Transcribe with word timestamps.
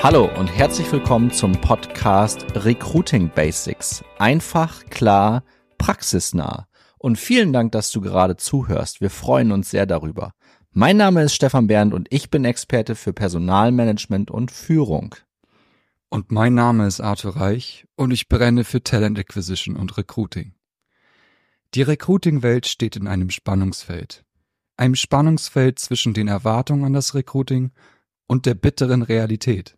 Hallo 0.00 0.30
und 0.38 0.46
herzlich 0.46 0.90
willkommen 0.92 1.32
zum 1.32 1.60
Podcast 1.60 2.46
Recruiting 2.54 3.30
Basics. 3.34 4.04
Einfach, 4.20 4.84
klar, 4.86 5.42
praxisnah. 5.76 6.68
Und 6.98 7.18
vielen 7.18 7.52
Dank, 7.52 7.72
dass 7.72 7.90
du 7.90 8.00
gerade 8.00 8.36
zuhörst. 8.36 9.00
Wir 9.00 9.10
freuen 9.10 9.50
uns 9.50 9.70
sehr 9.70 9.86
darüber. 9.86 10.34
Mein 10.70 10.98
Name 10.98 11.24
ist 11.24 11.34
Stefan 11.34 11.66
Bernd 11.66 11.94
und 11.94 12.06
ich 12.10 12.30
bin 12.30 12.44
Experte 12.44 12.94
für 12.94 13.12
Personalmanagement 13.12 14.30
und 14.30 14.52
Führung. 14.52 15.16
Und 16.10 16.30
mein 16.30 16.54
Name 16.54 16.86
ist 16.86 17.00
Arthur 17.00 17.36
Reich 17.36 17.84
und 17.96 18.12
ich 18.12 18.28
brenne 18.28 18.62
für 18.62 18.84
Talent 18.84 19.18
Acquisition 19.18 19.74
und 19.76 19.98
Recruiting. 19.98 20.54
Die 21.74 21.82
Recruiting-Welt 21.82 22.68
steht 22.68 22.94
in 22.94 23.08
einem 23.08 23.30
Spannungsfeld. 23.30 24.24
Einem 24.76 24.94
Spannungsfeld 24.94 25.80
zwischen 25.80 26.14
den 26.14 26.28
Erwartungen 26.28 26.84
an 26.84 26.92
das 26.92 27.16
Recruiting 27.16 27.72
und 28.28 28.46
der 28.46 28.54
bitteren 28.54 29.02
Realität. 29.02 29.77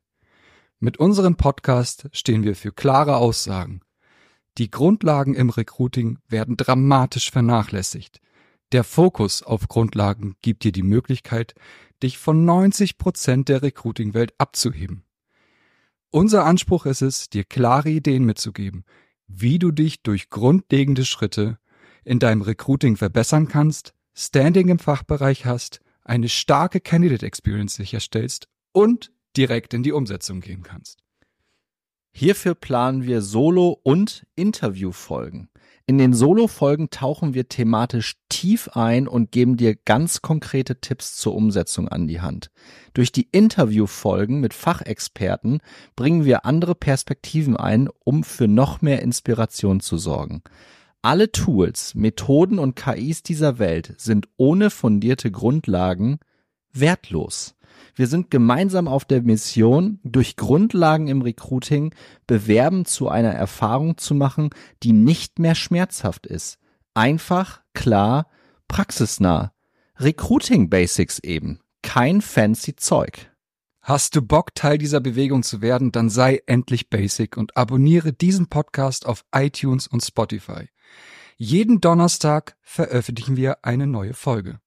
Mit 0.83 0.97
unserem 0.97 1.37
Podcast 1.37 2.09
stehen 2.11 2.43
wir 2.43 2.57
für 2.57 2.73
klare 2.73 3.17
Aussagen. 3.19 3.83
Die 4.57 4.71
Grundlagen 4.71 5.35
im 5.35 5.51
Recruiting 5.51 6.19
werden 6.27 6.57
dramatisch 6.57 7.31
vernachlässigt. 7.31 8.23
Der 8.73 8.83
Fokus 8.83 9.43
auf 9.43 9.69
Grundlagen 9.69 10.37
gibt 10.41 10.65
dir 10.65 10.73
die 10.73 10.83
Möglichkeit, 10.83 11.55
dich 12.03 12.17
von 12.17 12.47
90 12.47 12.97
Prozent 12.97 13.51
der 13.51 13.61
Recruiting-Welt 13.61 14.33
abzuheben. 14.39 15.05
Unser 16.09 16.47
Anspruch 16.47 16.87
ist 16.87 17.03
es, 17.03 17.29
dir 17.29 17.45
klare 17.45 17.91
Ideen 17.91 18.25
mitzugeben, 18.25 18.87
wie 19.27 19.59
du 19.59 19.73
dich 19.73 20.03
durch 20.03 20.31
grundlegende 20.31 21.05
Schritte 21.05 21.59
in 22.05 22.19
deinem 22.19 22.41
Recruiting 22.41 22.97
verbessern 22.97 23.49
kannst, 23.49 23.93
Standing 24.15 24.69
im 24.69 24.79
Fachbereich 24.79 25.45
hast, 25.45 25.83
eine 26.05 26.31
starke 26.31 26.81
Candidate 26.81 27.27
Experience 27.27 27.75
sicherstellst 27.75 28.49
und 28.73 29.13
direkt 29.37 29.75
in 29.75 29.83
die 29.83 29.93
Umsetzung 29.93 30.41
gehen 30.41 30.63
kannst. 30.63 31.03
Hierfür 32.13 32.55
planen 32.55 33.05
wir 33.05 33.23
Solo- 33.23 33.79
und 33.83 34.27
Interviewfolgen. 34.35 35.49
In 35.87 35.99
den 35.99 36.15
Solo-Folgen 36.15 36.91
tauchen 36.91 37.35
wir 37.35 37.49
thematisch 37.49 38.15
tief 38.29 38.69
ein 38.75 39.09
und 39.09 39.33
geben 39.33 39.57
dir 39.57 39.75
ganz 39.75 40.23
konkrete 40.23 40.81
Tipps 40.81 41.17
zur 41.17 41.35
Umsetzung 41.35 41.89
an 41.89 42.07
die 42.07 42.21
Hand. 42.21 42.53
Durch 42.95 43.11
die 43.11 43.29
Interviewfolgen 43.33 44.41
mit 44.41 44.55
Fachexperten 44.55 45.61
bringen 45.97 46.25
wir 46.25 46.45
andere 46.45 46.77
Perspektiven 46.77 47.57
ein, 47.57 47.89
um 48.05 48.23
für 48.23 48.47
noch 48.47 48.83
mehr 48.83 49.03
Inspiration 49.03 49.81
zu 49.81 49.99
sorgen. 49.99 50.43
Alle 51.03 51.33
Tools, 51.33 51.95
Methoden 51.95 52.59
und 52.59 52.77
KIs 52.77 53.23
dieser 53.23 53.59
Welt 53.59 53.95
sind 53.97 54.29
ohne 54.37 54.71
fundierte 54.71 55.31
Grundlagen 55.31 56.21
wertlos. 56.73 57.57
Wir 57.95 58.07
sind 58.07 58.31
gemeinsam 58.31 58.89
auf 58.89 59.05
der 59.05 59.23
Mission, 59.23 59.99
durch 60.05 60.37
Grundlagen 60.37 61.09
im 61.09 61.23
Recruiting 61.23 61.95
Bewerben 62.27 62.85
zu 62.85 63.09
einer 63.09 63.33
Erfahrung 63.33 63.97
zu 63.99 64.15
machen, 64.15 64.51
die 64.83 64.93
nicht 64.93 65.39
mehr 65.39 65.55
schmerzhaft 65.55 66.27
ist. 66.27 66.59
Einfach, 66.95 67.61
klar, 67.75 68.29
praxisnah. 68.69 69.53
Recruiting 69.99 70.71
Basics 70.71 71.19
eben. 71.19 71.61
Kein 71.83 72.21
fancy 72.21 72.77
Zeug. 72.77 73.31
Hast 73.83 74.15
du 74.15 74.23
Bock, 74.23 74.55
Teil 74.55 74.79
dieser 74.79 75.01
Bewegung 75.01 75.43
zu 75.43 75.63
werden, 75.63 75.91
dann 75.91 76.11
sei 76.11 76.43
endlich 76.47 76.91
basic 76.91 77.37
und 77.37 77.57
abonniere 77.57 78.13
diesen 78.13 78.49
Podcast 78.49 79.07
auf 79.07 79.25
iTunes 79.35 79.87
und 79.87 80.05
Spotify. 80.05 80.69
Jeden 81.37 81.81
Donnerstag 81.81 82.57
veröffentlichen 82.61 83.37
wir 83.37 83.65
eine 83.65 83.87
neue 83.87 84.13
Folge. 84.13 84.61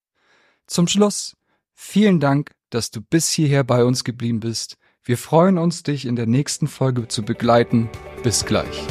Zum 0.66 0.88
Schluss, 0.88 1.38
vielen 1.74 2.20
Dank, 2.20 2.56
dass 2.74 2.92
du 2.92 3.02
bis 3.02 3.30
hierher 3.30 3.64
bei 3.64 3.84
uns 3.84 4.04
geblieben 4.04 4.40
bist. 4.40 4.78
Wir 5.04 5.18
freuen 5.18 5.58
uns, 5.58 5.84
dich 5.84 6.06
in 6.06 6.16
der 6.16 6.28
nächsten 6.28 6.68
Folge 6.68 7.08
zu 7.08 7.24
begleiten. 7.24 7.90
Bis 8.24 8.46
gleich. 8.46 8.88